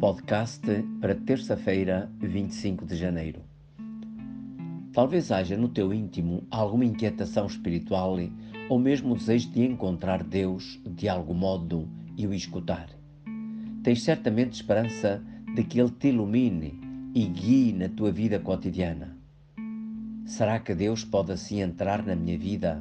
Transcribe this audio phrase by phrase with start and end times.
[0.00, 0.62] Podcast
[1.00, 3.40] para terça-feira, 25 de janeiro.
[4.92, 8.16] Talvez haja no teu íntimo alguma inquietação espiritual
[8.68, 12.88] ou mesmo desejo de encontrar Deus de algum modo e o escutar.
[13.82, 15.20] Tens certamente esperança
[15.52, 16.78] de que Ele te ilumine
[17.12, 19.16] e guie na tua vida cotidiana.
[20.24, 22.80] Será que Deus pode assim entrar na minha vida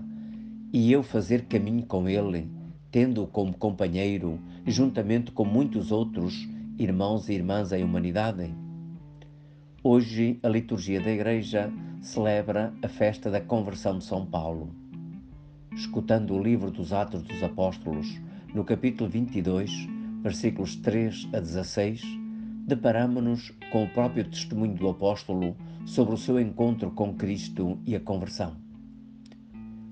[0.71, 2.47] e eu fazer caminho com Ele,
[2.91, 6.47] tendo-o como companheiro, juntamente com muitos outros
[6.79, 8.53] irmãos e irmãs em humanidade?
[9.83, 14.69] Hoje, a liturgia da Igreja celebra a festa da conversão de São Paulo.
[15.73, 18.21] Escutando o livro dos Atos dos Apóstolos,
[18.53, 19.71] no capítulo 22,
[20.21, 22.03] versículos 3 a 16,
[22.67, 27.99] deparamos-nos com o próprio testemunho do apóstolo sobre o seu encontro com Cristo e a
[27.99, 28.55] conversão.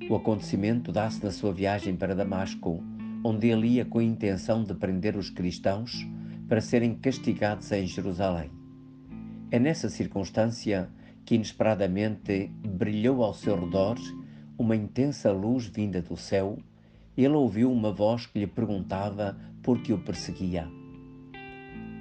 [0.07, 2.83] O acontecimento dá-se na sua viagem para Damasco,
[3.23, 6.07] onde ele ia com a intenção de prender os cristãos
[6.47, 8.51] para serem castigados em Jerusalém.
[9.51, 10.89] É nessa circunstância
[11.25, 13.97] que inesperadamente brilhou ao seu redor
[14.57, 16.57] uma intensa luz vinda do céu.
[17.17, 20.67] Ele ouviu uma voz que lhe perguntava por que o perseguia.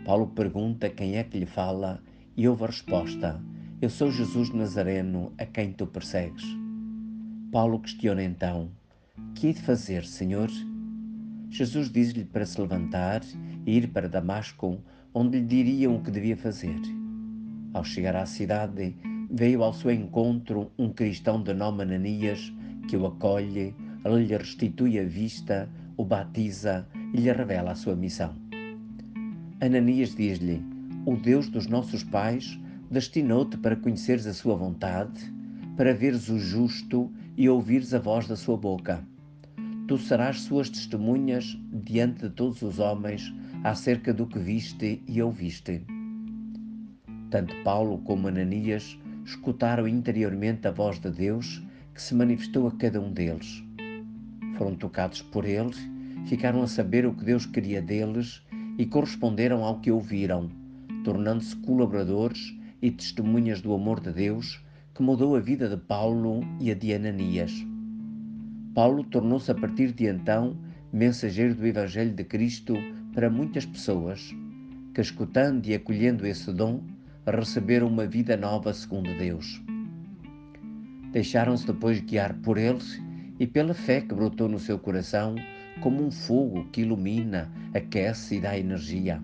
[0.04, 2.02] Paulo pergunta quem é que lhe fala
[2.36, 3.40] e ouve a resposta:
[3.80, 6.44] Eu sou Jesus Nazareno, a quem tu persegues.
[7.50, 8.70] Paulo questiona então:
[9.34, 10.50] Que hei de fazer, Senhor?
[11.54, 13.22] Jesus diz-lhe para se levantar
[13.64, 14.82] e ir para Damasco,
[15.14, 16.80] onde lhe diriam o que devia fazer.
[17.72, 18.96] Ao chegar à cidade,
[19.30, 22.52] veio ao seu encontro um cristão de nome Ananias,
[22.88, 23.72] que o acolhe,
[24.04, 28.34] lhe restitui a vista, o batiza e lhe revela a sua missão.
[29.60, 30.60] Ananias diz-lhe:
[31.06, 32.58] O Deus dos nossos pais
[32.90, 35.32] destinou-te para conheceres a sua vontade,
[35.76, 39.06] para veres o justo e ouvires a voz da sua boca.
[39.86, 45.84] Tu serás suas testemunhas diante de todos os homens acerca do que viste e ouviste.
[47.28, 51.62] Tanto Paulo como Ananias escutaram interiormente a voz de Deus
[51.92, 53.62] que se manifestou a cada um deles.
[54.56, 55.74] Foram tocados por ele,
[56.24, 58.42] ficaram a saber o que Deus queria deles
[58.78, 60.50] e corresponderam ao que ouviram,
[61.04, 66.70] tornando-se colaboradores e testemunhas do amor de Deus que mudou a vida de Paulo e
[66.70, 67.73] a de Ananias.
[68.74, 70.56] Paulo tornou-se a partir de então
[70.92, 72.74] mensageiro do Evangelho de Cristo
[73.14, 74.34] para muitas pessoas
[74.92, 76.82] que, escutando e acolhendo esse dom,
[77.24, 79.62] receberam uma vida nova segundo Deus.
[81.12, 83.00] Deixaram-se depois guiar por eles
[83.38, 85.36] e pela fé que brotou no seu coração
[85.80, 89.22] como um fogo que ilumina, aquece e dá energia.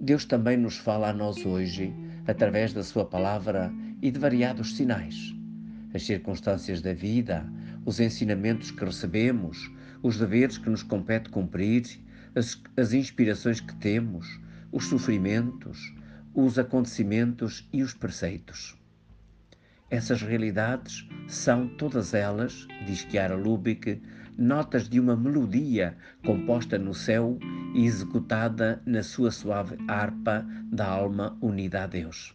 [0.00, 1.94] Deus também nos fala a nós hoje
[2.26, 5.32] através da Sua palavra e de variados sinais.
[5.94, 7.46] As circunstâncias da vida,
[7.84, 9.70] os ensinamentos que recebemos,
[10.02, 11.84] os deveres que nos compete cumprir,
[12.34, 15.94] as, as inspirações que temos, os sofrimentos,
[16.34, 18.76] os acontecimentos e os preceitos.
[19.90, 24.00] Essas realidades são todas elas, diz Chiara Lubick,
[24.38, 25.94] notas de uma melodia
[26.24, 27.38] composta no céu
[27.74, 32.34] e executada na sua suave harpa da alma unida a Deus.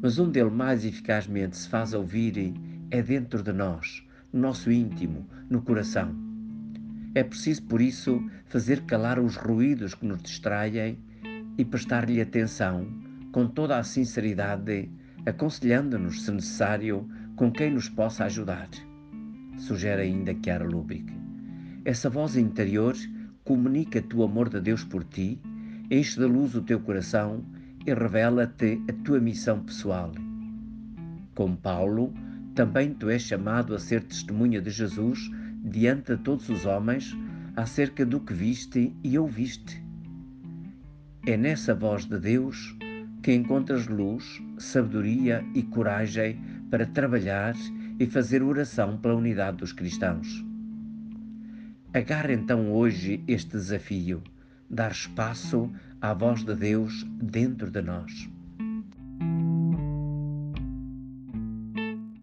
[0.00, 2.54] Mas onde ele mais eficazmente se faz ouvir
[2.90, 6.14] é dentro de nós, no nosso íntimo, no coração.
[7.14, 10.98] É preciso, por isso, fazer calar os ruídos que nos distraem
[11.56, 12.86] e prestar-lhe atenção
[13.32, 14.90] com toda a sinceridade,
[15.26, 18.68] aconselhando-nos, se necessário, com quem nos possa ajudar.
[19.58, 21.12] Sugere ainda Chiara Lubick.
[21.84, 22.94] Essa voz interior
[23.44, 25.40] comunica-te o amor de Deus por ti,
[25.90, 27.44] enche de luz o teu coração
[27.86, 30.12] e revela-te a tua missão pessoal.
[31.34, 32.12] Como Paulo,
[32.58, 35.30] também tu és chamado a ser testemunha de Jesus
[35.62, 37.16] diante de todos os homens
[37.54, 39.80] acerca do que viste e ouviste.
[41.24, 42.76] É nessa voz de Deus
[43.22, 46.36] que encontras luz, sabedoria e coragem
[46.68, 47.54] para trabalhar
[48.00, 50.44] e fazer oração pela unidade dos cristãos.
[51.94, 54.20] Agarra então hoje este desafio,
[54.68, 55.70] dar espaço
[56.00, 58.28] à voz de Deus dentro de nós.